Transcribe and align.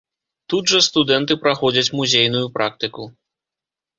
Тут 0.51 0.71
жа 0.71 0.79
студэнты 0.85 1.33
праходзяць 1.43 1.93
музейную 1.99 2.43
практыку. 2.57 3.05